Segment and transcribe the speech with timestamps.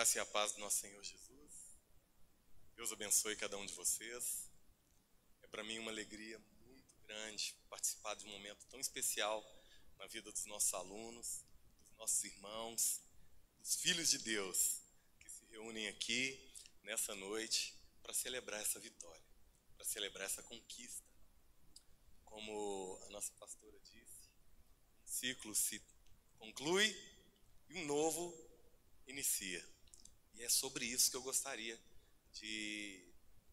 [0.00, 1.76] graça e a paz do nosso Senhor Jesus.
[2.74, 4.48] Deus abençoe cada um de vocês.
[5.42, 9.44] É para mim uma alegria muito grande participar de um momento tão especial
[9.98, 11.44] na vida dos nossos alunos,
[11.82, 13.02] dos nossos irmãos,
[13.58, 14.80] dos filhos de Deus
[15.18, 16.50] que se reúnem aqui
[16.82, 19.22] nessa noite para celebrar essa vitória,
[19.76, 21.04] para celebrar essa conquista.
[22.24, 24.30] Como a nossa pastora disse,
[25.04, 25.78] um ciclo se
[26.38, 26.88] conclui
[27.68, 28.34] e um novo
[29.06, 29.62] inicia.
[30.42, 31.78] É sobre isso que eu gostaria
[32.32, 33.04] de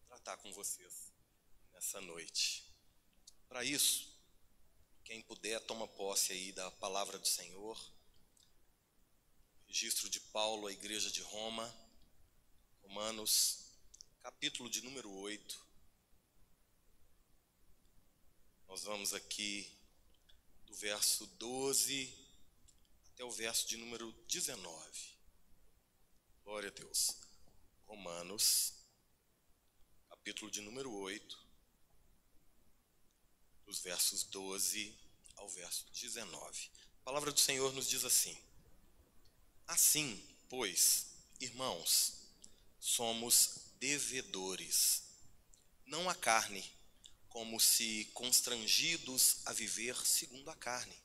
[0.06, 1.12] tratar com vocês
[1.74, 2.64] nessa noite.
[3.46, 4.10] Para isso,
[5.04, 7.78] quem puder, toma posse aí da palavra do Senhor.
[9.66, 11.70] Registro de Paulo à Igreja de Roma,
[12.80, 13.66] Romanos,
[14.22, 15.66] capítulo de número 8.
[18.66, 19.70] Nós vamos aqui
[20.64, 22.10] do verso 12
[23.12, 25.17] até o verso de número 19.
[26.48, 27.14] Glória a Deus.
[27.86, 28.72] Romanos,
[30.08, 31.38] capítulo de número 8,
[33.66, 34.96] dos versos 12
[35.36, 36.70] ao verso 19.
[37.02, 38.34] A palavra do Senhor nos diz assim:
[39.66, 42.14] Assim, pois, irmãos,
[42.80, 45.02] somos devedores,
[45.84, 46.64] não a carne,
[47.28, 50.96] como se constrangidos a viver segundo a carne.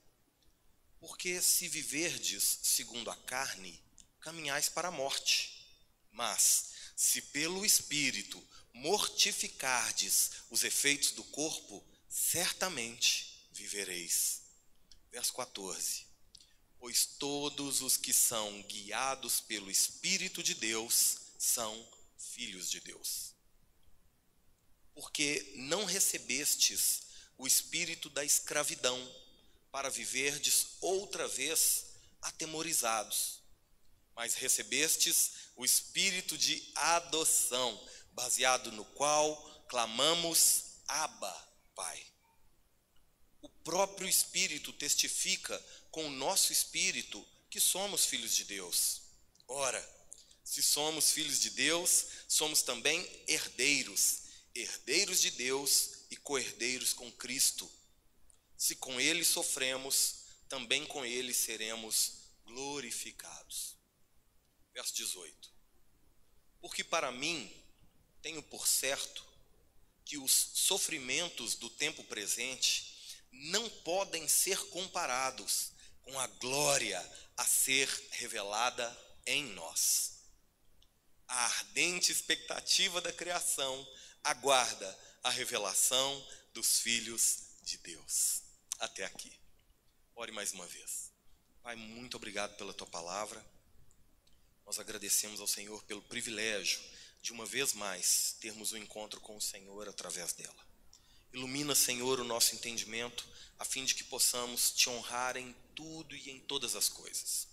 [1.01, 3.83] Porque se viverdes segundo a carne,
[4.23, 5.67] caminhais para a morte.
[6.11, 8.41] Mas, se pelo Espírito
[8.73, 14.41] mortificardes os efeitos do corpo, certamente vivereis.
[15.11, 16.07] Verso 14:
[16.79, 23.33] Pois todos os que são guiados pelo Espírito de Deus são filhos de Deus.
[24.95, 27.03] Porque não recebestes
[27.37, 28.97] o espírito da escravidão,
[29.71, 31.87] para viverdes outra vez
[32.21, 33.42] atemorizados
[34.15, 37.79] mas recebestes o espírito de adoção,
[38.11, 42.05] baseado no qual clamamos Abba, Pai.
[43.41, 45.59] O próprio Espírito testifica
[45.91, 49.01] com o nosso espírito que somos filhos de Deus.
[49.47, 49.93] Ora,
[50.43, 54.21] se somos filhos de Deus, somos também herdeiros,
[54.53, 57.69] herdeiros de Deus e co-herdeiros com Cristo.
[58.57, 62.13] Se com Ele sofremos, também com Ele seremos
[62.45, 63.75] glorificados.
[64.73, 65.51] Verso 18:
[66.59, 67.51] Porque para mim
[68.21, 69.23] tenho por certo
[70.05, 72.93] que os sofrimentos do tempo presente
[73.31, 76.99] não podem ser comparados com a glória
[77.37, 80.13] a ser revelada em nós.
[81.27, 83.87] A ardente expectativa da criação
[84.23, 88.43] aguarda a revelação dos filhos de Deus.
[88.79, 89.31] Até aqui.
[90.15, 91.11] Ore mais uma vez.
[91.61, 93.43] Pai, muito obrigado pela tua palavra.
[94.73, 96.79] Nós agradecemos ao Senhor pelo privilégio
[97.21, 100.67] de uma vez mais termos o um encontro com o Senhor através dela.
[101.31, 103.23] Ilumina, Senhor, o nosso entendimento,
[103.59, 107.47] a fim de que possamos te honrar em tudo e em todas as coisas.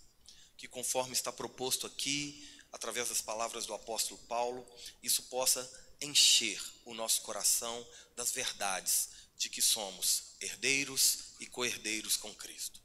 [0.57, 4.67] Que conforme está proposto aqui, através das palavras do apóstolo Paulo,
[5.03, 5.61] isso possa
[6.01, 12.80] encher o nosso coração das verdades de que somos herdeiros e co-herdeiros com Cristo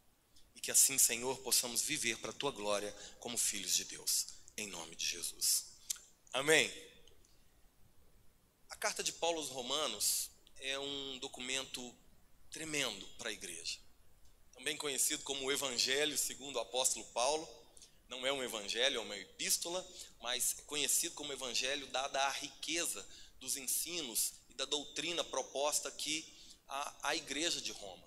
[0.66, 4.96] que assim, Senhor, possamos viver para a tua glória como filhos de Deus, em nome
[4.96, 5.66] de Jesus.
[6.32, 6.68] Amém.
[8.70, 11.94] A carta de Paulo aos Romanos é um documento
[12.50, 13.78] tremendo para a igreja.
[14.54, 17.48] Também conhecido como o Evangelho segundo o apóstolo Paulo.
[18.08, 19.88] Não é um evangelho, é uma epístola,
[20.20, 23.06] mas é conhecido como evangelho dada a riqueza
[23.38, 26.26] dos ensinos e da doutrina proposta aqui
[26.66, 28.05] à, à igreja de Roma.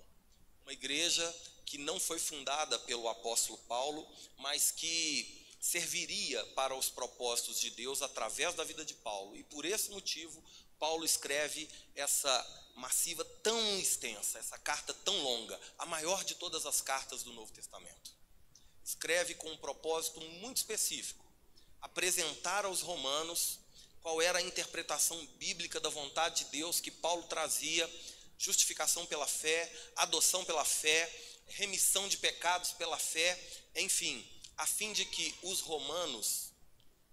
[0.70, 1.36] Uma igreja
[1.66, 4.06] que não foi fundada pelo apóstolo Paulo,
[4.38, 9.36] mas que serviria para os propósitos de Deus através da vida de Paulo.
[9.36, 10.40] E por esse motivo,
[10.78, 16.80] Paulo escreve essa massiva tão extensa, essa carta tão longa, a maior de todas as
[16.80, 18.14] cartas do Novo Testamento.
[18.84, 21.26] Escreve com um propósito muito específico:
[21.80, 23.58] apresentar aos romanos
[24.00, 27.90] qual era a interpretação bíblica da vontade de Deus que Paulo trazia,
[28.40, 31.08] justificação pela fé, adoção pela fé,
[31.46, 33.38] remissão de pecados pela fé,
[33.76, 34.26] enfim,
[34.56, 36.50] a fim de que os romanos,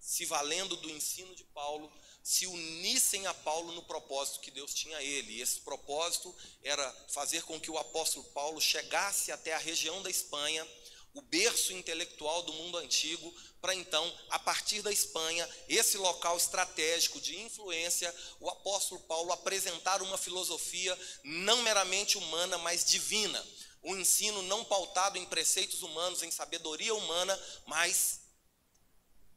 [0.00, 1.92] se valendo do ensino de Paulo,
[2.22, 5.34] se unissem a Paulo no propósito que Deus tinha a ele.
[5.34, 10.10] E esse propósito era fazer com que o apóstolo Paulo chegasse até a região da
[10.10, 10.66] Espanha,
[11.14, 17.20] o berço intelectual do mundo antigo, para então, a partir da Espanha, esse local estratégico
[17.20, 23.44] de influência, o apóstolo Paulo apresentar uma filosofia não meramente humana, mas divina
[23.82, 28.20] um ensino não pautado em preceitos humanos, em sabedoria humana, mas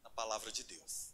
[0.02, 1.12] na palavra de Deus.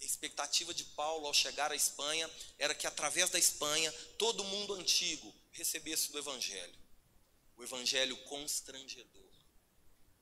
[0.00, 4.74] A expectativa de Paulo ao chegar à Espanha era que através da Espanha todo mundo
[4.74, 6.78] antigo recebesse do evangelho.
[7.56, 9.27] O evangelho constrangedor.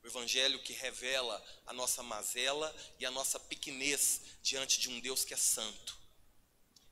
[0.06, 5.24] O evangelho que revela a nossa mazela e a nossa pequenez diante de um Deus
[5.24, 5.98] que é santo.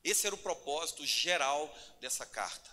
[0.03, 2.69] Esse era o propósito geral dessa carta.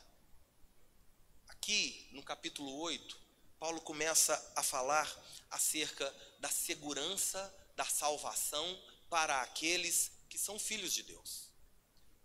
[1.47, 3.17] Aqui, no capítulo 8,
[3.61, 5.09] Paulo começa a falar
[5.49, 11.53] acerca da segurança da salvação para aqueles que são filhos de Deus.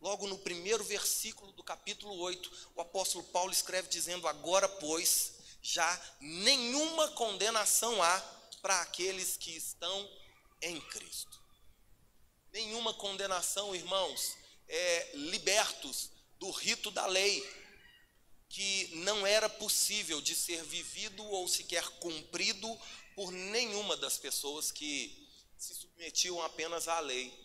[0.02, 5.34] Logo no primeiro versículo do capítulo 8, o apóstolo Paulo escreve dizendo: Agora, pois,
[5.70, 8.20] já nenhuma condenação há
[8.62, 10.10] para aqueles que estão
[10.62, 11.38] em Cristo.
[12.54, 16.10] Nenhuma condenação, irmãos, é, libertos
[16.40, 17.46] do rito da lei,
[18.48, 22.80] que não era possível de ser vivido ou sequer cumprido
[23.14, 25.28] por nenhuma das pessoas que
[25.58, 27.38] se submetiam apenas à lei.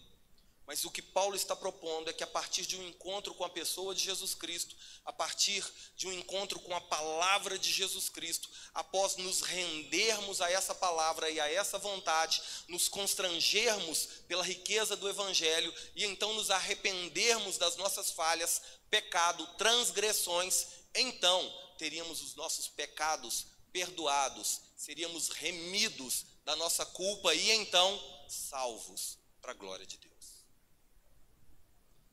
[0.66, 3.48] Mas o que Paulo está propondo é que a partir de um encontro com a
[3.48, 5.64] pessoa de Jesus Cristo, a partir
[5.96, 11.28] de um encontro com a palavra de Jesus Cristo, após nos rendermos a essa palavra
[11.28, 17.76] e a essa vontade, nos constrangermos pela riqueza do Evangelho e então nos arrependermos das
[17.76, 27.34] nossas falhas, pecado, transgressões, então teríamos os nossos pecados perdoados, seríamos remidos da nossa culpa
[27.34, 30.11] e então salvos para a glória de Deus.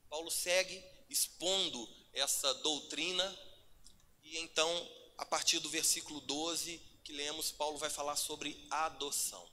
[0.09, 3.39] Paulo segue expondo essa doutrina,
[4.23, 9.47] e então, a partir do versículo 12 que lemos, Paulo vai falar sobre adoção.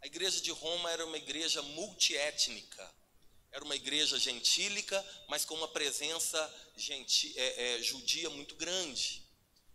[0.00, 2.94] A igreja de Roma era uma igreja multiétnica,
[3.50, 9.24] era uma igreja gentílica, mas com uma presença genti, é, é, judia muito grande.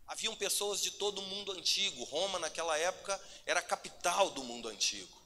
[0.06, 2.04] Haviam pessoas de todo o mundo antigo.
[2.04, 5.21] Roma, naquela época, era a capital do mundo antigo.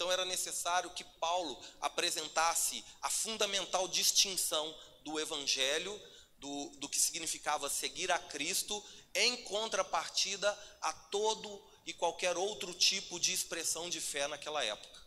[0.00, 4.74] Então era necessário que Paulo apresentasse a fundamental distinção
[5.04, 5.94] do evangelho,
[6.38, 8.82] do, do que significava seguir a Cristo,
[9.14, 10.50] em contrapartida
[10.80, 15.02] a todo e qualquer outro tipo de expressão de fé naquela época,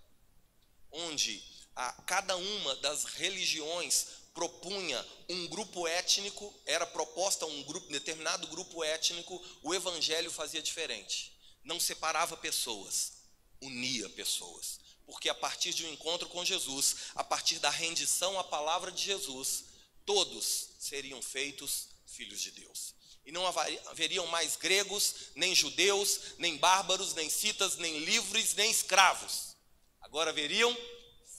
[0.92, 1.44] onde
[1.76, 8.84] a cada uma das religiões propunha um grupo étnico, era proposta um grupo, determinado grupo
[8.84, 11.36] étnico, o evangelho fazia diferente.
[11.64, 13.14] Não separava pessoas,
[13.60, 18.44] unia pessoas porque a partir de um encontro com Jesus, a partir da rendição à
[18.44, 19.66] palavra de Jesus,
[20.06, 22.96] todos seriam feitos filhos de Deus.
[23.26, 29.56] E não haveriam mais gregos, nem judeus, nem bárbaros, nem citas, nem livres, nem escravos.
[30.02, 30.76] Agora haveriam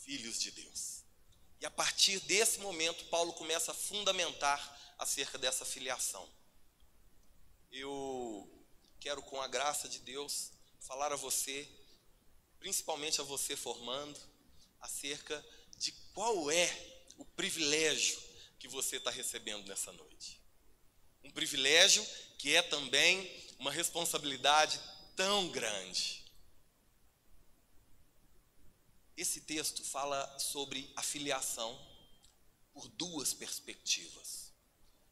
[0.04, 1.04] filhos de Deus.
[1.60, 6.28] E a partir desse momento, Paulo começa a fundamentar acerca dessa filiação.
[7.70, 8.48] Eu
[9.00, 11.68] quero, com a graça de Deus, falar a você
[12.64, 14.18] principalmente a você formando,
[14.80, 15.44] acerca
[15.76, 18.18] de qual é o privilégio
[18.58, 20.40] que você está recebendo nessa noite.
[21.22, 22.02] Um privilégio
[22.38, 24.80] que é também uma responsabilidade
[25.14, 26.24] tão grande.
[29.14, 31.78] Esse texto fala sobre a filiação
[32.72, 34.54] por duas perspectivas.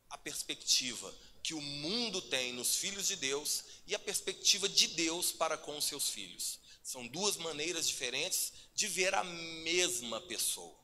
[0.08, 5.32] A perspectiva que o mundo tem nos filhos de Deus e a perspectiva de Deus
[5.32, 6.61] para com os seus filhos.
[6.82, 10.76] São duas maneiras diferentes de ver a mesma pessoa.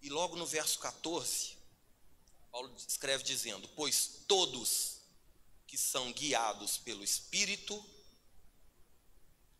[0.00, 1.56] E logo no verso 14,
[2.50, 5.00] Paulo escreve dizendo: Pois todos
[5.66, 7.84] que são guiados pelo Espírito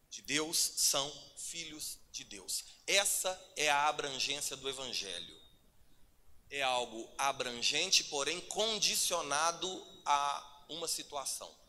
[0.09, 2.65] de Deus são filhos de Deus.
[2.87, 5.41] Essa é a abrangência do Evangelho.
[6.49, 9.69] É algo abrangente, porém condicionado
[10.05, 11.60] a uma situação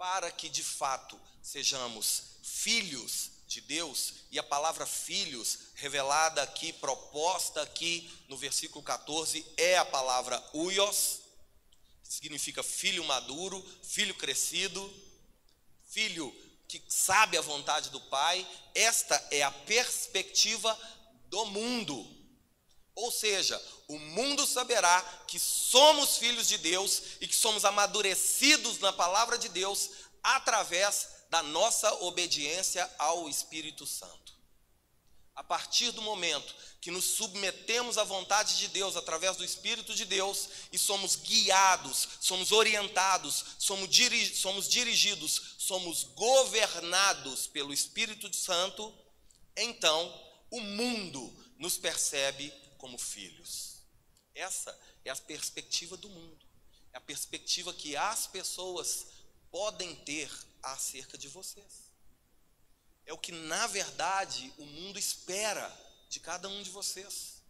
[0.00, 7.60] para que de fato sejamos filhos de Deus, e a palavra filhos, revelada aqui, proposta
[7.60, 11.20] aqui no versículo 14, é a palavra uios,
[12.02, 14.90] que significa filho maduro, filho crescido,
[15.90, 16.34] filho
[16.66, 20.78] que sabe a vontade do Pai, esta é a perspectiva
[21.26, 22.19] do mundo.
[23.00, 28.92] Ou seja, o mundo saberá que somos filhos de Deus e que somos amadurecidos na
[28.92, 29.90] palavra de Deus
[30.22, 34.34] através da nossa obediência ao Espírito Santo.
[35.34, 40.04] A partir do momento que nos submetemos à vontade de Deus através do Espírito de
[40.04, 48.94] Deus e somos guiados, somos orientados, somos, diri somos dirigidos, somos governados pelo Espírito Santo,
[49.56, 53.76] então o mundo nos percebe como filhos.
[54.34, 56.46] Essa é a perspectiva do mundo.
[56.92, 59.06] É a perspectiva que as pessoas
[59.50, 60.30] podem ter
[60.62, 61.90] acerca de vocês.
[63.06, 65.66] é o que, na verdade, o mundo espera
[66.08, 67.42] de cada um de vocês.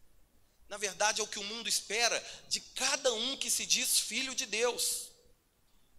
[0.68, 2.18] Na verdade, é o que o mundo espera
[2.48, 5.10] de cada um que se diz filho de Deus.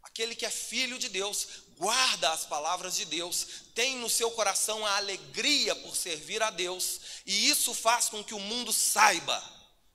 [0.01, 1.47] Aquele que é filho de Deus,
[1.77, 3.45] guarda as palavras de Deus,
[3.75, 6.99] tem no seu coração a alegria por servir a Deus,
[7.31, 9.41] e isso faz com que o mundo saiba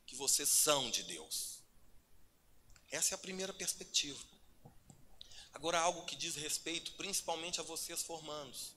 [0.07, 1.59] que vocês são de Deus.
[2.91, 4.19] Essa é a primeira perspectiva.
[5.53, 8.73] Agora, algo que diz respeito principalmente a vocês formandos.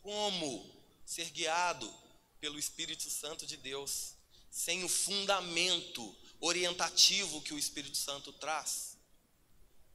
[0.00, 1.92] Como ser guiado
[2.40, 4.14] pelo Espírito Santo de Deus,
[4.50, 8.96] sem o fundamento orientativo que o Espírito Santo traz?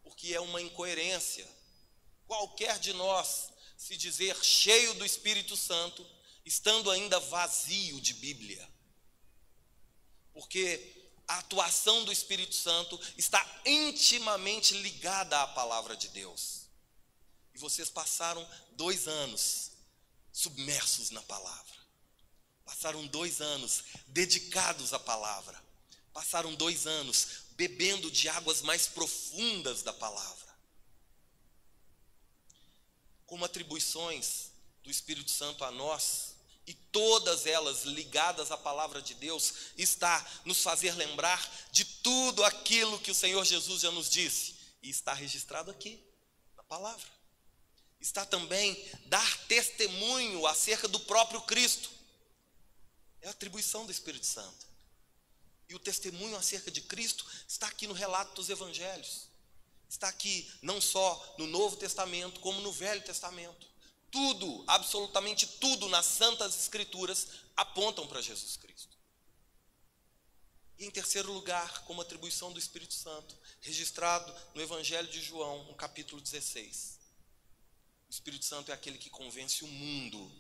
[0.04, 1.48] Porque é uma incoerência.
[2.28, 6.06] Qualquer de nós se dizer cheio do Espírito Santo,
[6.46, 8.70] estando ainda vazio de Bíblia.
[10.34, 10.94] Porque
[11.28, 16.68] a atuação do Espírito Santo está intimamente ligada à palavra de Deus.
[17.54, 19.72] E vocês passaram dois anos
[20.32, 21.76] submersos na palavra.
[22.66, 25.64] Passaram dois anos dedicados à palavra.
[26.14, 30.56] Passaram dois anos bebendo de águas mais profundas da palavra.
[33.26, 34.52] Como atribuições
[34.84, 36.35] do Espírito Santo a nós,
[36.68, 41.40] e todas elas ligadas à palavra de Deus, está nos fazer lembrar
[41.72, 46.04] de tudo aquilo que o Senhor Jesus já nos disse, e está registrado aqui,
[46.56, 47.08] na palavra.
[48.00, 51.90] Está também dar testemunho acerca do próprio Cristo,
[53.22, 54.66] é a atribuição do Espírito Santo.
[55.68, 59.28] E o testemunho acerca de Cristo está aqui no relato dos evangelhos,
[59.90, 63.75] está aqui não só no Novo Testamento, como no Velho Testamento
[64.16, 68.98] tudo, absolutamente tudo nas Santas Escrituras apontam para Jesus Cristo.
[70.80, 75.76] E em terceiro lugar, como atribuição do Espírito Santo, registrado no Evangelho de João, no
[75.76, 76.98] capítulo 16.
[78.08, 80.32] O Espírito Santo é aquele que convence o mundo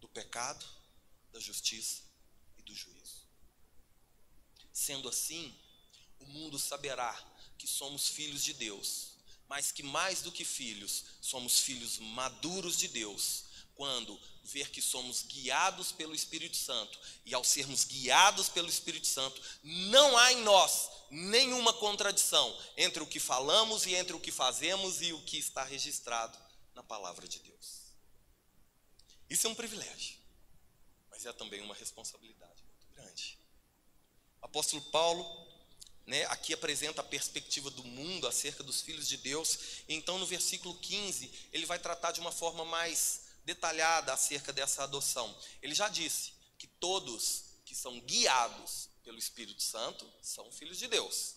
[0.00, 0.66] do pecado,
[1.32, 2.02] da justiça
[2.58, 3.28] e do juízo.
[4.72, 5.56] Sendo assim,
[6.18, 7.14] o mundo saberá
[7.56, 9.13] que somos filhos de Deus
[9.48, 15.22] mas que mais do que filhos, somos filhos maduros de Deus, quando ver que somos
[15.22, 20.88] guiados pelo Espírito Santo, e ao sermos guiados pelo Espírito Santo, não há em nós
[21.10, 25.64] nenhuma contradição entre o que falamos e entre o que fazemos e o que está
[25.64, 26.38] registrado
[26.74, 27.84] na palavra de Deus.
[29.28, 30.16] Isso é um privilégio,
[31.10, 33.38] mas é também uma responsabilidade muito grande.
[34.42, 35.24] O apóstolo Paulo
[36.06, 39.58] né, aqui apresenta a perspectiva do mundo acerca dos filhos de Deus.
[39.88, 45.34] Então, no versículo 15, ele vai tratar de uma forma mais detalhada acerca dessa adoção.
[45.62, 51.36] Ele já disse que todos que são guiados pelo Espírito Santo são filhos de Deus.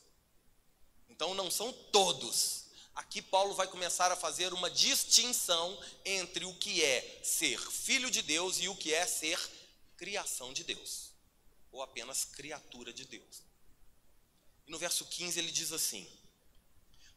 [1.10, 2.66] Então, não são todos.
[2.94, 8.22] Aqui, Paulo vai começar a fazer uma distinção entre o que é ser filho de
[8.22, 9.40] Deus e o que é ser
[9.96, 11.12] criação de Deus,
[11.72, 13.47] ou apenas criatura de Deus.
[14.68, 16.08] E no verso 15 ele diz assim: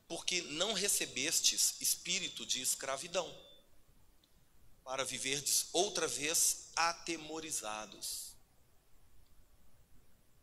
[0.07, 3.29] Porque não recebestes espírito de escravidão,
[4.85, 8.30] para viverdes outra vez atemorizados,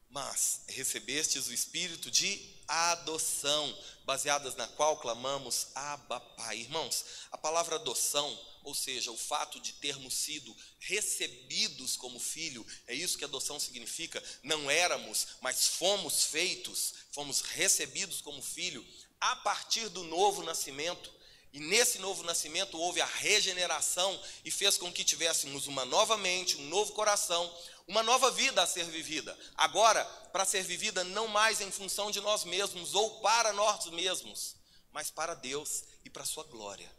[0.10, 6.60] mas recebestes o espírito de adoção, baseadas na qual clamamos Abba Pai.
[6.60, 8.38] Irmãos, a palavra adoção
[8.68, 14.22] ou seja, o fato de termos sido recebidos como filho, é isso que adoção significa.
[14.44, 18.86] Não éramos, mas fomos feitos, fomos recebidos como filho
[19.22, 21.10] a partir do novo nascimento.
[21.54, 26.58] E nesse novo nascimento houve a regeneração e fez com que tivéssemos uma nova mente,
[26.58, 27.52] um novo coração,
[27.88, 29.38] uma nova vida a ser vivida.
[29.56, 34.56] Agora, para ser vivida não mais em função de nós mesmos ou para nós mesmos,
[34.92, 36.92] mas para Deus e para a sua glória.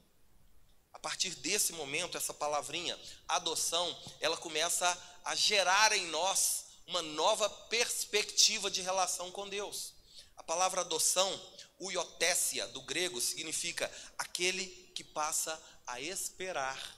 [0.93, 7.49] A partir desse momento, essa palavrinha, adoção, ela começa a gerar em nós uma nova
[7.49, 9.93] perspectiva de relação com Deus.
[10.37, 11.41] A palavra adoção,
[11.81, 16.97] uiotécia, do grego, significa aquele que passa a esperar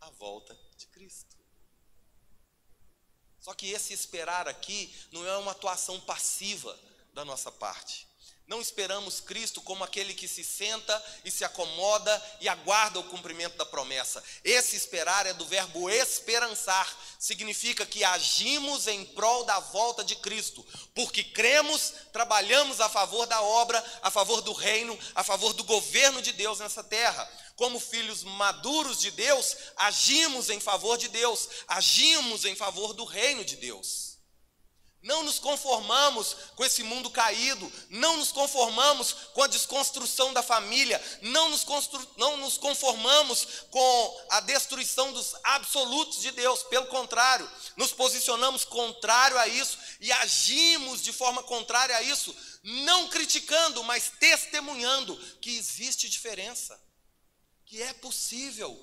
[0.00, 1.36] a volta de Cristo.
[3.38, 6.78] Só que esse esperar aqui não é uma atuação passiva
[7.14, 8.07] da nossa parte.
[8.48, 13.58] Não esperamos Cristo como aquele que se senta e se acomoda e aguarda o cumprimento
[13.58, 14.24] da promessa.
[14.42, 20.66] Esse esperar é do verbo esperançar, significa que agimos em prol da volta de Cristo,
[20.94, 26.22] porque cremos, trabalhamos a favor da obra, a favor do reino, a favor do governo
[26.22, 27.30] de Deus nessa terra.
[27.54, 33.44] Como filhos maduros de Deus, agimos em favor de Deus, agimos em favor do reino
[33.44, 34.07] de Deus.
[35.00, 41.00] Não nos conformamos com esse mundo caído, não nos conformamos com a desconstrução da família,
[41.22, 41.64] não nos,
[42.16, 49.38] não nos conformamos com a destruição dos absolutos de Deus, pelo contrário, nos posicionamos contrário
[49.38, 56.08] a isso e agimos de forma contrária a isso, não criticando, mas testemunhando que existe
[56.08, 56.78] diferença,
[57.64, 58.76] que é possível,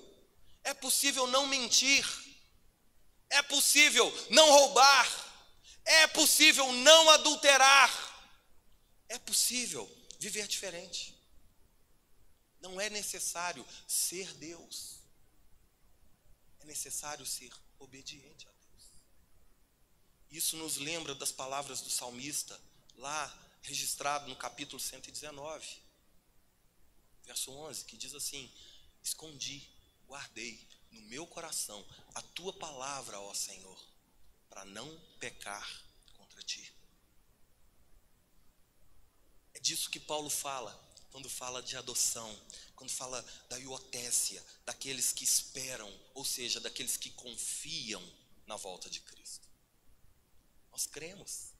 [0.63, 2.07] é possível não mentir,
[3.29, 5.24] é possível não roubar
[5.85, 7.91] é possível não adulterar.
[9.07, 9.89] É possível
[10.19, 11.15] viver diferente.
[12.59, 14.99] Não é necessário ser Deus.
[16.59, 18.83] É necessário ser obediente a Deus.
[20.31, 22.59] Isso nos lembra das palavras do salmista,
[22.95, 25.67] lá registrado no capítulo 119,
[27.23, 28.51] verso 11, que diz assim:
[29.03, 29.69] Escondi,
[30.07, 33.94] guardei no meu coração a tua palavra, ó Senhor
[34.49, 35.83] para não pecar
[36.13, 36.73] contra ti.
[39.53, 40.73] É disso que Paulo fala
[41.11, 42.37] quando fala de adoção,
[42.75, 48.03] quando fala da iotécia, daqueles que esperam, ou seja, daqueles que confiam
[48.45, 49.47] na volta de Cristo.
[50.71, 51.53] Nós cremos.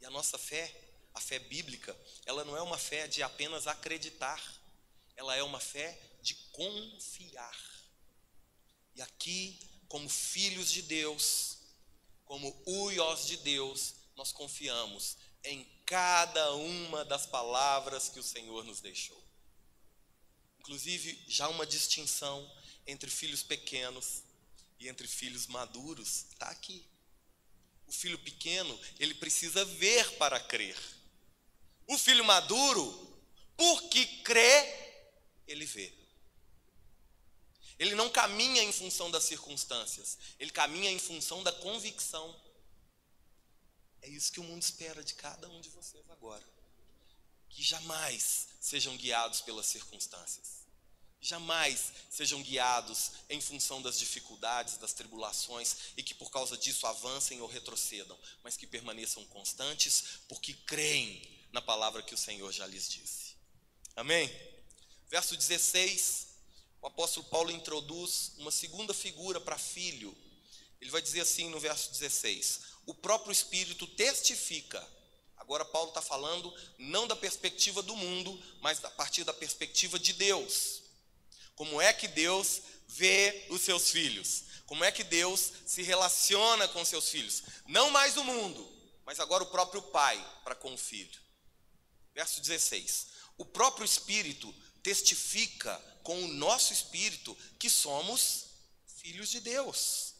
[0.00, 0.74] E a nossa fé,
[1.14, 4.42] a fé bíblica, ela não é uma fé de apenas acreditar,
[5.14, 7.56] ela é uma fé de confiar.
[8.96, 11.55] E aqui, como filhos de Deus,
[12.26, 18.80] como uios de Deus, nós confiamos em cada uma das palavras que o Senhor nos
[18.80, 19.24] deixou.
[20.58, 22.44] Inclusive, já uma distinção
[22.86, 24.24] entre filhos pequenos
[24.78, 26.84] e entre filhos maduros está aqui.
[27.86, 30.76] O filho pequeno, ele precisa ver para crer.
[31.86, 33.22] O filho maduro,
[33.56, 35.00] porque crê,
[35.46, 36.05] ele vê.
[37.78, 42.34] Ele não caminha em função das circunstâncias, ele caminha em função da convicção.
[44.00, 46.44] É isso que o mundo espera de cada um de vocês agora.
[47.50, 50.66] Que jamais sejam guiados pelas circunstâncias.
[51.20, 57.40] Jamais sejam guiados em função das dificuldades, das tribulações e que por causa disso avancem
[57.40, 62.88] ou retrocedam, mas que permaneçam constantes porque creem na palavra que o Senhor já lhes
[62.88, 63.34] disse.
[63.96, 64.30] Amém?
[65.08, 66.25] Verso 16
[66.80, 70.16] o apóstolo Paulo introduz uma segunda figura para filho.
[70.80, 74.86] Ele vai dizer assim no verso 16: O próprio Espírito testifica.
[75.36, 80.12] Agora, Paulo está falando não da perspectiva do mundo, mas a partir da perspectiva de
[80.12, 80.82] Deus.
[81.54, 84.44] Como é que Deus vê os seus filhos?
[84.66, 87.42] Como é que Deus se relaciona com seus filhos?
[87.66, 88.68] Não mais o mundo,
[89.04, 91.20] mas agora o próprio pai para com o filho.
[92.12, 93.06] Verso 16:
[93.38, 94.52] O próprio Espírito
[94.86, 98.44] testifica com o nosso espírito que somos
[98.86, 100.14] filhos de Deus.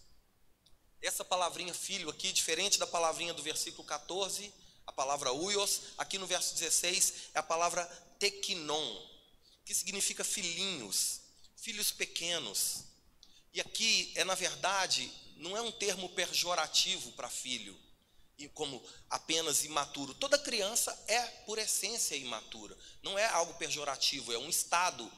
[1.00, 4.52] Essa palavrinha filho aqui, diferente da palavrinha do versículo 14,
[4.84, 7.84] a palavra uios, aqui no verso 16 é a palavra
[8.18, 9.06] tequinon,
[9.64, 11.20] que significa filhinhos,
[11.56, 12.86] filhos pequenos.
[13.54, 17.78] E aqui é, na verdade, não é um termo pejorativo para filho,
[18.54, 20.14] como apenas imaturo.
[20.14, 22.76] Toda criança é, por essência, imatura.
[23.02, 25.10] Não é algo pejorativo, é um estado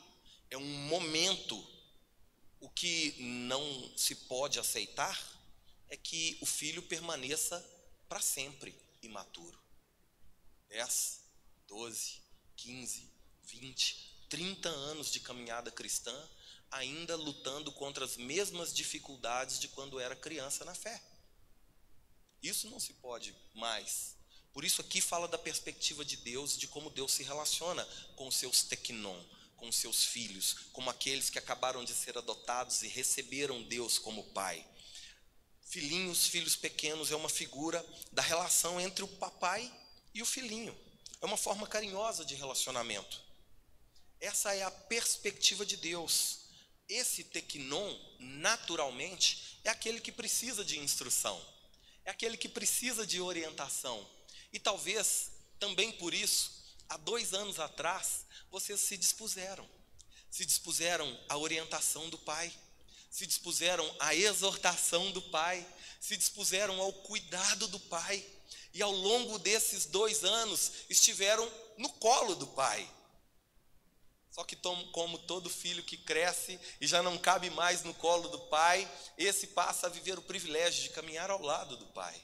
[0.51, 1.65] é um momento.
[2.61, 5.17] O que não se pode aceitar
[5.89, 7.65] é que o filho permaneça
[8.09, 9.59] para sempre imaturo.
[10.69, 11.21] 10,
[11.69, 12.21] 12,
[12.57, 13.11] 15,
[13.45, 16.15] 20, 30 anos de caminhada cristã,
[16.71, 21.01] ainda lutando contra as mesmas dificuldades de quando era criança na fé.
[22.43, 24.17] Isso não se pode mais.
[24.53, 27.85] Por isso aqui fala da perspectiva de Deus, de como Deus se relaciona
[28.17, 29.21] com os seus tecnon,
[29.57, 34.67] com seus filhos, como aqueles que acabaram de ser adotados e receberam Deus como pai.
[35.63, 39.71] Filhinhos, filhos pequenos, é uma figura da relação entre o papai
[40.15, 40.77] e o filhinho.
[41.21, 43.21] É uma forma carinhosa de relacionamento.
[44.21, 46.41] Essa é a perspectiva de Deus.
[46.89, 51.41] Esse tequinon, naturalmente, é aquele que precisa de instrução,
[52.09, 54.09] é aquele que precisa de orientação.
[54.51, 56.51] E talvez também por isso,
[56.89, 59.69] há dois anos atrás, vocês se dispuseram.
[60.31, 62.51] Se dispuseram à orientação do Pai,
[63.11, 65.67] se dispuseram à exortação do Pai,
[66.01, 68.25] se dispuseram ao cuidado do Pai.
[68.73, 72.91] E ao longo desses dois anos estiveram no colo do Pai.
[74.39, 74.55] Só que,
[74.93, 79.49] como todo filho que cresce e já não cabe mais no colo do pai, esse
[79.49, 82.15] passa a viver o privilégio de caminhar ao lado do pai.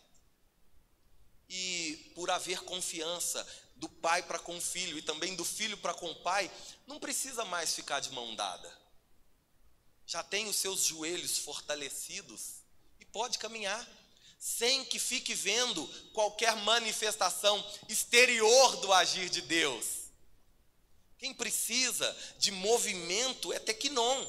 [1.49, 5.93] E por haver confiança do pai para com o filho e também do filho para
[5.93, 6.49] com o pai,
[6.87, 8.73] não precisa mais ficar de mão dada.
[10.07, 12.63] Já tem os seus joelhos fortalecidos
[13.01, 13.85] e pode caminhar.
[14.39, 19.94] sem que fique vendo qualquer manifestação exterior do agir de Deus.
[21.25, 24.27] Quem precisa de movimento é tequinon.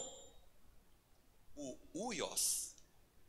[1.53, 2.73] O uios,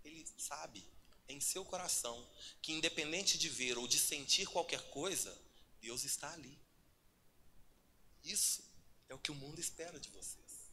[0.05, 0.89] ele sabe
[1.29, 2.17] em seu coração
[2.63, 5.37] que independente de ver ou de sentir qualquer coisa,
[5.81, 6.57] Deus está ali.
[8.23, 8.63] Isso
[9.09, 10.71] é o que o mundo espera de vocês.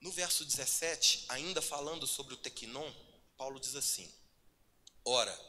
[0.00, 2.92] No verso 17, ainda falando sobre o tequinon,
[3.36, 4.12] Paulo diz assim:
[5.04, 5.40] Ora,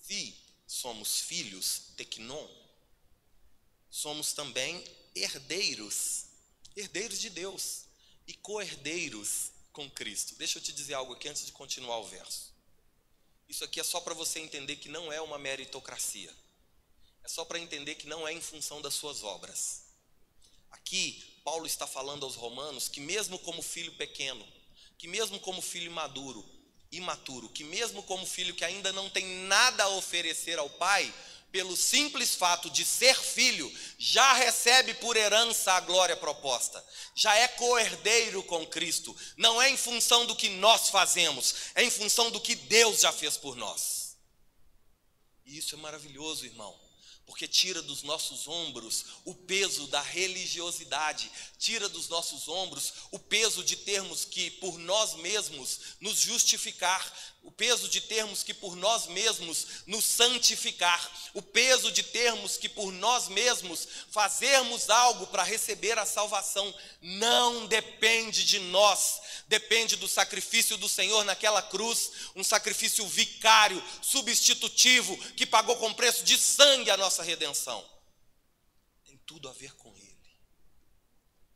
[0.00, 0.34] se
[0.66, 2.65] somos filhos, tequinon,
[3.96, 6.26] somos também herdeiros,
[6.76, 7.86] herdeiros de Deus
[8.26, 10.34] e co-herdeiros com Cristo.
[10.34, 12.54] Deixa eu te dizer algo aqui antes de continuar o verso.
[13.48, 16.30] Isso aqui é só para você entender que não é uma meritocracia.
[17.24, 19.84] É só para entender que não é em função das suas obras.
[20.72, 24.46] Aqui, Paulo está falando aos romanos que, mesmo como filho pequeno,
[24.98, 26.44] que mesmo como filho maduro,
[26.92, 31.12] imaturo, que mesmo como filho que ainda não tem nada a oferecer ao pai,
[31.56, 37.48] pelo simples fato de ser filho, já recebe por herança a glória proposta, já é
[37.48, 42.42] coerdeiro com Cristo, não é em função do que nós fazemos, é em função do
[42.42, 44.18] que Deus já fez por nós.
[45.46, 46.85] E isso é maravilhoso, irmão
[47.26, 53.64] porque tira dos nossos ombros o peso da religiosidade, tira dos nossos ombros o peso
[53.64, 57.04] de termos que por nós mesmos nos justificar,
[57.42, 62.68] o peso de termos que por nós mesmos nos santificar, o peso de termos que
[62.68, 70.08] por nós mesmos fazermos algo para receber a salvação, não depende de nós, depende do
[70.08, 76.90] sacrifício do Senhor naquela cruz, um sacrifício vicário, substitutivo, que pagou com preço de sangue
[76.90, 77.84] a nossa redenção.
[79.04, 80.38] Tem tudo a ver com Ele,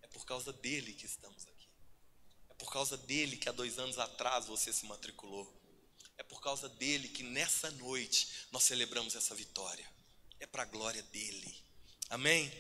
[0.02, 1.68] é por causa dele que estamos aqui,
[2.50, 5.60] é por causa dele que há dois anos atrás você se matriculou.
[6.16, 9.90] É por causa dele que nessa noite nós celebramos essa vitória.
[10.38, 11.56] É para a glória dele.
[12.10, 12.52] Amém?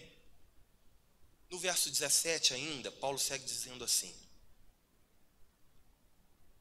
[1.50, 4.14] No verso 17 ainda, Paulo segue dizendo assim: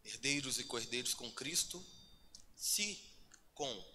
[0.09, 1.85] Herdeiros e cordeiros com Cristo,
[2.55, 2.99] se
[3.53, 3.85] com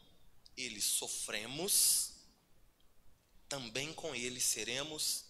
[0.57, 2.12] ele sofremos,
[3.48, 5.24] também com ele seremos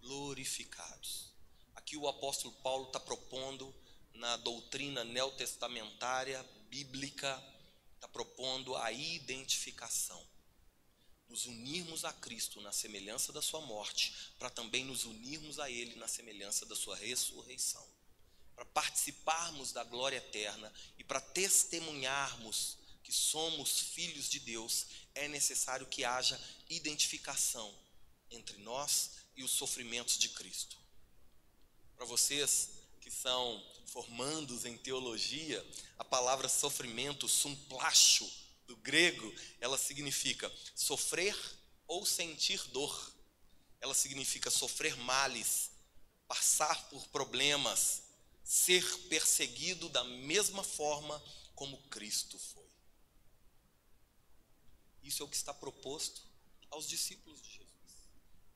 [0.00, 1.30] glorificados.
[1.76, 3.72] Aqui o apóstolo Paulo está propondo
[4.12, 7.42] na doutrina neotestamentária bíblica
[7.94, 10.20] está propondo a identificação.
[11.28, 15.94] Nos unirmos a Cristo na semelhança da sua morte, para também nos unirmos a Ele
[15.96, 17.93] na semelhança da sua ressurreição.
[18.54, 25.86] Para participarmos da glória eterna e para testemunharmos que somos filhos de Deus, é necessário
[25.86, 26.40] que haja
[26.70, 27.74] identificação
[28.30, 30.76] entre nós e os sofrimentos de Cristo.
[31.96, 35.64] Para vocês que são formandos em teologia,
[35.98, 38.30] a palavra sofrimento, sumplacho,
[38.66, 41.36] do grego, ela significa sofrer
[41.86, 43.12] ou sentir dor.
[43.80, 45.70] Ela significa sofrer males,
[46.26, 48.03] passar por problemas,
[48.44, 51.20] ser perseguido da mesma forma
[51.54, 52.68] como Cristo foi.
[55.02, 56.22] Isso é o que está proposto
[56.70, 57.64] aos discípulos de Jesus.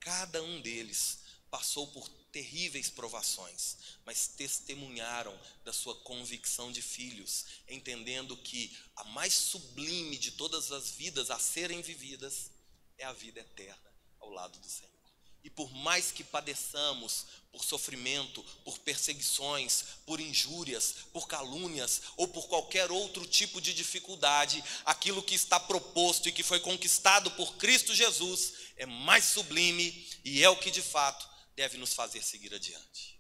[0.01, 1.21] Cada um deles
[1.51, 9.33] passou por terríveis provações, mas testemunharam da sua convicção de filhos, entendendo que a mais
[9.33, 12.51] sublime de todas as vidas a serem vividas
[12.99, 14.98] é a vida eterna ao lado do Senhor.
[15.45, 22.47] E por mais que padeçamos por sofrimento, por perseguições, por injúrias, por calúnias ou por
[22.49, 27.95] qualquer outro tipo de dificuldade, aquilo que está proposto e que foi conquistado por Cristo
[27.95, 33.19] Jesus é mais sublime e é o que de fato deve nos fazer seguir adiante.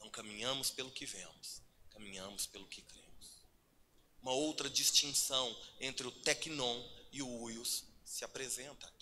[0.00, 3.04] Não caminhamos pelo que vemos, caminhamos pelo que cremos.
[4.20, 8.92] Uma outra distinção entre o tecnon e o uios se apresenta.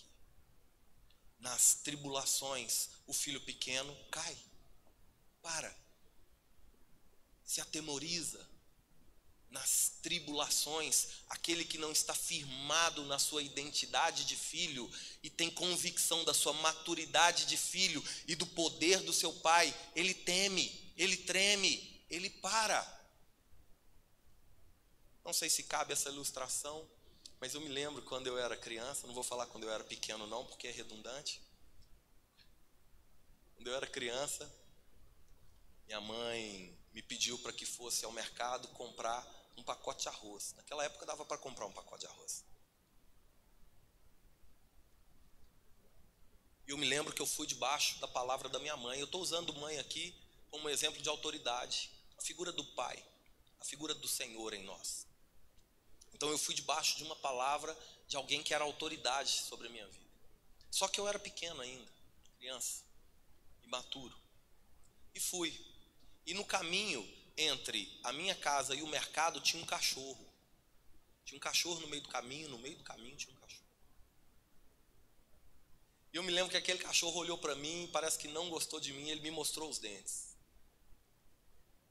[1.43, 4.37] Nas tribulações, o filho pequeno cai,
[5.43, 5.77] para,
[7.45, 8.49] se atemoriza,
[9.51, 14.89] nas tribulações, aquele que não está firmado na sua identidade de filho
[15.21, 20.15] e tem convicção da sua maturidade de filho e do poder do seu pai, ele
[20.15, 22.81] teme, ele treme, ele para.
[25.25, 26.89] Não sei se cabe essa ilustração,
[27.43, 30.29] mas eu me lembro quando eu era criança, não vou falar quando eu era pequeno
[30.29, 31.43] não, porque é redundante.
[33.57, 34.49] Quando eu era criança,
[35.89, 39.27] minha mãe me pediu para que fosse ao mercado comprar
[39.57, 40.55] um pacote de arroz.
[40.57, 42.45] Naquela época dava para comprar um pacote de arroz.
[46.69, 49.01] E eu me lembro que eu fui debaixo da palavra da minha mãe.
[49.01, 50.15] Eu estou usando mãe aqui
[50.49, 51.91] como exemplo de autoridade.
[52.17, 53.05] A figura do pai.
[53.59, 55.11] a figura do Senhor em nós.
[56.15, 59.87] Então eu fui debaixo de uma palavra de alguém que era autoridade sobre a minha
[59.87, 60.03] vida.
[60.71, 61.91] Só que eu era pequeno ainda,
[62.39, 62.83] criança,
[63.65, 64.17] imaturo.
[65.15, 65.59] E fui.
[66.27, 70.27] E no caminho entre a minha casa e o mercado tinha um cachorro.
[71.25, 73.63] Tinha um cachorro no meio do caminho, no meio do caminho tinha um cachorro.
[76.13, 78.93] E eu me lembro que aquele cachorro olhou para mim, parece que não gostou de
[78.93, 80.37] mim, ele me mostrou os dentes.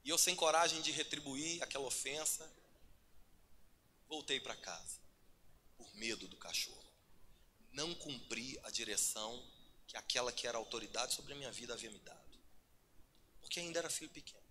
[0.04, 2.48] E eu, sem coragem de retribuir aquela ofensa,
[4.12, 5.00] voltei para casa,
[5.74, 6.84] por medo do cachorro.
[7.72, 9.42] Não cumpri a direção
[9.86, 12.38] que aquela que era autoridade sobre a minha vida havia me dado.
[13.40, 14.44] Porque ainda era filho pequeno.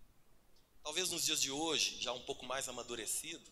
[0.82, 3.48] Talvez nos dias de hoje, já um pouco mais amadurecido,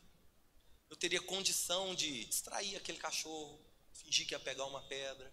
[0.90, 5.32] eu teria condição de distrair aquele cachorro, fingir que ia pegar uma pedra,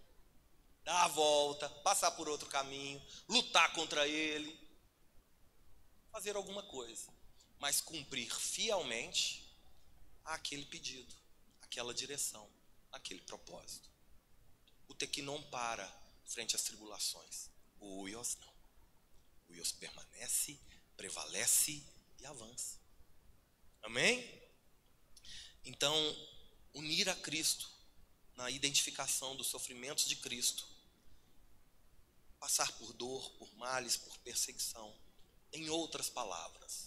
[0.83, 4.55] dar a volta, passar por outro caminho, lutar contra ele,
[6.11, 7.11] fazer alguma coisa,
[7.57, 9.46] mas cumprir fielmente
[10.27, 11.13] aquele pedido,
[11.61, 12.49] aquela direção,
[12.91, 13.89] aquele propósito.
[14.87, 15.87] O tequinon para
[16.25, 18.53] frente às tribulações, o uios não.
[19.47, 20.59] O uios permanece,
[20.95, 21.83] prevalece
[22.19, 22.77] e avança.
[23.81, 24.41] Amém?
[25.63, 25.93] Então,
[26.73, 27.69] unir a Cristo
[28.35, 30.67] na identificação dos sofrimentos de Cristo,
[32.39, 34.93] passar por dor, por males, por perseguição.
[35.51, 36.86] Em outras palavras,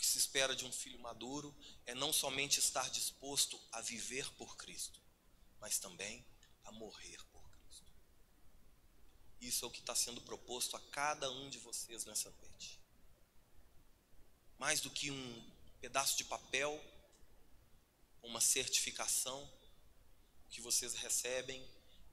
[0.00, 4.56] que se espera de um filho maduro é não somente estar disposto a viver por
[4.56, 4.98] Cristo,
[5.60, 6.24] mas também
[6.64, 7.84] a morrer por Cristo.
[9.42, 12.80] Isso é o que está sendo proposto a cada um de vocês nessa noite.
[14.58, 15.50] Mais do que um
[15.82, 16.82] pedaço de papel
[18.22, 19.42] uma certificação,
[20.46, 21.62] o que vocês recebem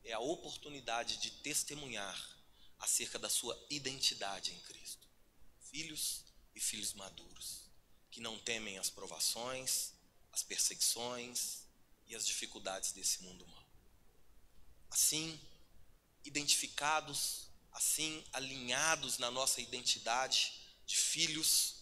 [0.04, 2.38] é a oportunidade de testemunhar
[2.80, 5.08] acerca da sua identidade em Cristo.
[5.72, 7.67] Filhos e filhos maduros,
[8.18, 9.94] que não temem as provações,
[10.34, 11.60] as perseguições
[12.08, 13.64] e as dificuldades desse mundo mau.
[14.90, 15.40] Assim,
[16.26, 20.52] identificados, assim alinhados na nossa identidade
[20.88, 21.76] de filhos,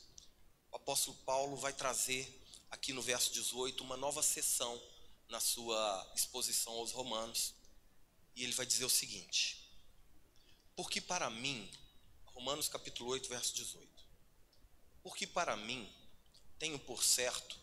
[0.73, 2.27] o apóstolo Paulo vai trazer
[2.69, 4.77] aqui no verso 18, uma nova sessão
[5.29, 7.53] na sua exposição aos Romanos.
[8.35, 9.71] E ele vai dizer o seguinte:
[10.75, 11.71] Porque para mim,
[12.25, 13.87] Romanos capítulo 8, verso 18.
[15.01, 15.89] Porque para mim,
[16.59, 17.57] tenho por certo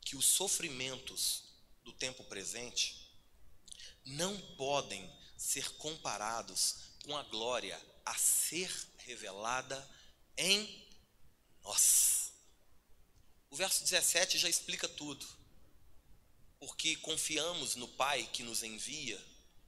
[0.00, 1.42] que os sofrimentos
[1.84, 3.10] do tempo presente
[4.04, 9.88] não podem ser comparados com a glória a ser revelada
[10.36, 10.86] em
[11.62, 12.32] nós.
[13.50, 15.26] O verso 17 já explica tudo.
[16.58, 19.22] Porque confiamos no Pai que nos envia,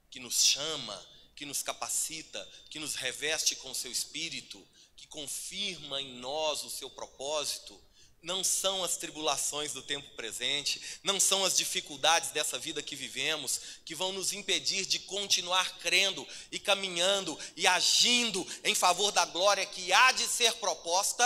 [0.09, 4.65] que nos chama, que nos capacita, que nos reveste com seu espírito,
[4.99, 7.79] que confirma em nós o seu propósito.
[8.21, 13.61] Não são as tribulações do tempo presente, não são as dificuldades dessa vida que vivemos
[13.85, 19.65] que vão nos impedir de continuar crendo e caminhando e agindo em favor da glória
[19.65, 21.25] que há de ser proposta,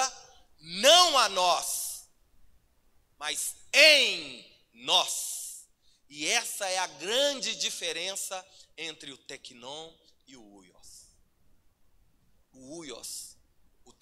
[0.59, 2.03] não a nós,
[3.17, 5.65] mas em nós.
[6.07, 8.45] E essa é a grande diferença
[8.77, 9.91] entre o tecnon
[10.27, 11.07] e o uios.
[12.53, 13.22] O uios,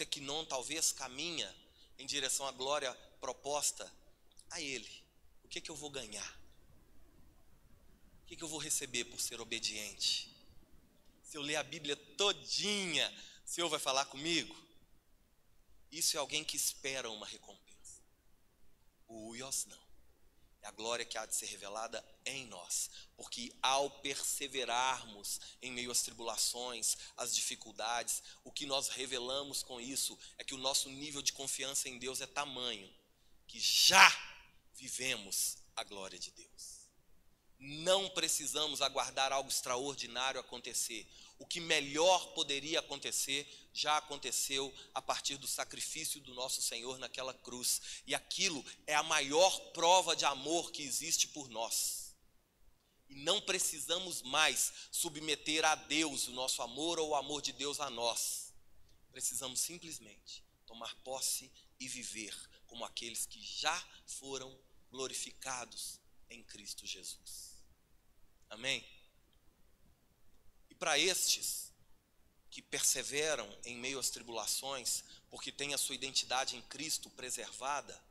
[0.05, 1.55] tecnon talvez caminha
[1.99, 3.91] em direção à glória proposta
[4.49, 4.89] a ele.
[5.43, 6.41] O que, que eu vou ganhar?
[8.23, 10.33] O que, que eu vou receber por ser obediente?
[11.23, 13.07] Se eu ler a Bíblia todinha,
[13.45, 14.55] o Senhor vai falar comigo?
[15.91, 18.01] Isso é alguém que espera uma recompensa.
[19.07, 19.90] O uios não.
[20.61, 22.89] É a glória que há de ser revelada em nós.
[23.15, 30.17] Porque ao perseverarmos em meio às tribulações, às dificuldades, o que nós revelamos com isso
[30.37, 32.91] é que o nosso nível de confiança em Deus é tamanho
[33.47, 34.09] que já
[34.75, 36.81] vivemos a glória de Deus.
[37.59, 41.07] Não precisamos aguardar algo extraordinário acontecer.
[41.41, 47.33] O que melhor poderia acontecer já aconteceu a partir do sacrifício do nosso Senhor naquela
[47.33, 47.81] cruz.
[48.05, 52.15] E aquilo é a maior prova de amor que existe por nós.
[53.09, 57.79] E não precisamos mais submeter a Deus o nosso amor ou o amor de Deus
[57.79, 58.53] a nós.
[59.11, 64.55] Precisamos simplesmente tomar posse e viver como aqueles que já foram
[64.91, 65.99] glorificados
[66.29, 67.63] em Cristo Jesus.
[68.47, 69.00] Amém?
[70.81, 71.71] Para estes
[72.49, 78.03] que perseveram em meio às tribulações, porque têm a sua identidade em Cristo preservada,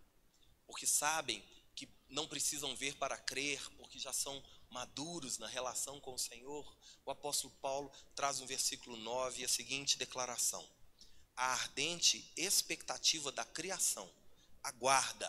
[0.68, 6.14] porque sabem que não precisam ver para crer, porque já são maduros na relação com
[6.14, 10.64] o Senhor, o apóstolo Paulo traz no versículo 9 a seguinte declaração:
[11.36, 14.08] A ardente expectativa da criação
[14.62, 15.28] aguarda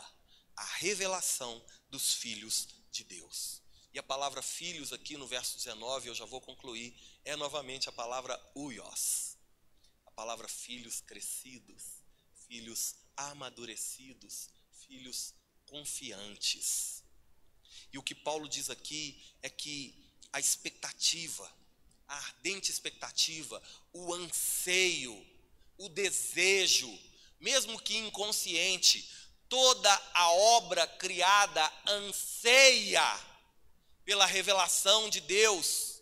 [0.55, 3.63] a revelação dos filhos de Deus.
[3.93, 7.91] E a palavra filhos aqui no verso 19, eu já vou concluir, é novamente a
[7.91, 9.37] palavra uios.
[10.05, 11.83] A palavra filhos crescidos,
[12.47, 14.49] filhos amadurecidos,
[14.87, 15.33] filhos
[15.65, 17.03] confiantes.
[17.91, 19.93] E o que Paulo diz aqui é que
[20.31, 21.51] a expectativa,
[22.07, 25.25] a ardente expectativa, o anseio,
[25.77, 26.97] o desejo,
[27.41, 29.09] mesmo que inconsciente,
[29.49, 33.30] toda a obra criada anseia
[34.11, 36.01] pela revelação de Deus.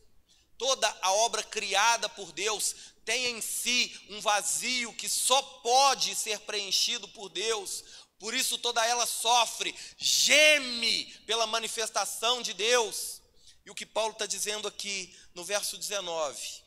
[0.57, 6.39] Toda a obra criada por Deus tem em si um vazio que só pode ser
[6.39, 7.83] preenchido por Deus.
[8.17, 13.21] Por isso toda ela sofre, geme pela manifestação de Deus.
[13.63, 16.63] E o que Paulo está dizendo aqui no verso 19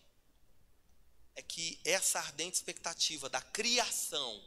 [1.34, 4.40] é que essa ardente expectativa da criação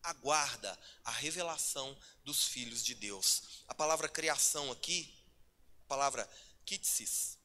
[0.00, 3.64] aguarda a revelação dos filhos de Deus.
[3.66, 5.19] A palavra criação aqui,
[5.90, 6.30] palavra
[6.64, 7.36] kitsis,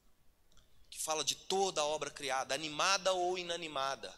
[0.91, 4.13] que fala de toda a obra criada, animada ou inanimada,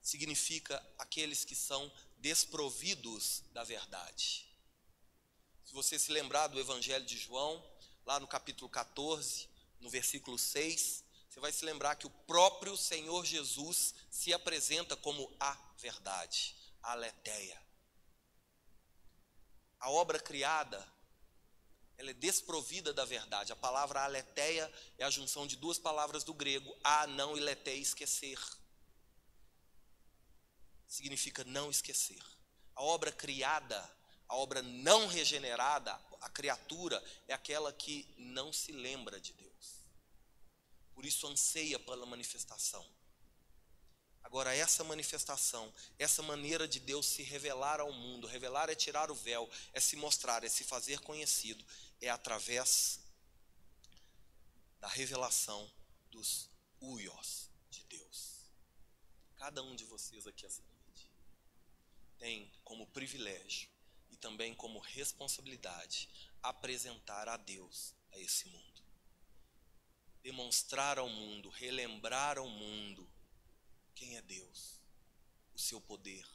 [0.00, 4.48] significa aqueles que são desprovidos da verdade.
[5.66, 7.62] Se você se lembrar do Evangelho de João,
[8.06, 13.26] lá no capítulo 14, no versículo 6, você vai se lembrar que o próprio Senhor
[13.26, 17.60] Jesus se apresenta como a verdade aletheia.
[19.78, 20.93] A obra criada,
[22.04, 23.52] ela é desprovida da verdade.
[23.52, 27.74] A palavra aletheia é a junção de duas palavras do grego, a, não e leté,
[27.74, 28.38] esquecer.
[30.86, 32.22] Significa não esquecer.
[32.76, 33.78] A obra criada,
[34.28, 39.82] a obra não regenerada, a criatura é aquela que não se lembra de Deus.
[40.92, 42.86] Por isso anseia pela manifestação.
[44.34, 49.14] Agora, essa manifestação, essa maneira de Deus se revelar ao mundo, revelar é tirar o
[49.14, 51.64] véu, é se mostrar, é se fazer conhecido,
[52.00, 52.98] é através
[54.80, 55.70] da revelação
[56.10, 58.50] dos uios de Deus.
[59.36, 61.08] Cada um de vocês aqui essa noite
[62.18, 63.70] tem como privilégio
[64.10, 66.08] e também como responsabilidade
[66.42, 68.82] apresentar a Deus a esse mundo.
[70.24, 73.13] Demonstrar ao mundo, relembrar ao mundo
[74.04, 74.82] quem é Deus,
[75.54, 76.26] o seu poder,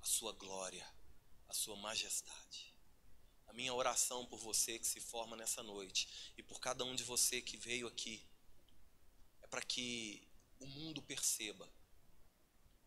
[0.00, 0.86] a sua glória,
[1.48, 2.72] a sua majestade.
[3.48, 7.02] A minha oração por você que se forma nessa noite e por cada um de
[7.02, 8.24] você que veio aqui
[9.42, 10.22] é para que
[10.60, 11.68] o mundo perceba,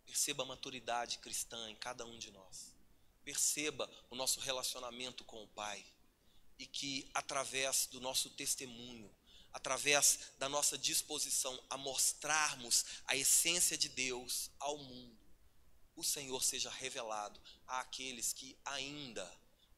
[0.05, 2.73] perceba a maturidade cristã em cada um de nós,
[3.25, 5.85] perceba o nosso relacionamento com o Pai
[6.57, 9.13] e que através do nosso testemunho
[9.55, 15.17] através da nossa disposição a mostrarmos a essência de Deus ao mundo,
[15.95, 19.25] o Senhor seja revelado àqueles que ainda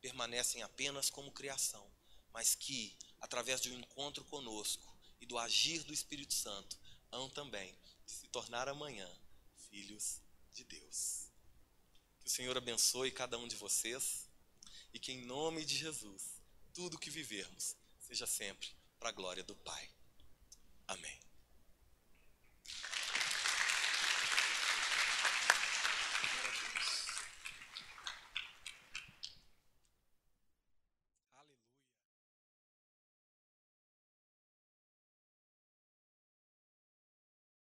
[0.02, 1.88] permanecem apenas como criação,
[2.34, 6.76] mas que, através de um encontro conosco e do agir do Espírito Santo,
[7.12, 7.72] hão também
[8.04, 9.08] de se tornar amanhã
[9.70, 10.20] filhos
[10.54, 11.28] de Deus.
[12.22, 14.28] Que o Senhor abençoe cada um de vocês
[14.92, 16.42] e que, em nome de Jesus,
[16.74, 19.90] tudo que vivermos seja sempre para a glória do Pai.
[20.88, 21.27] Amém.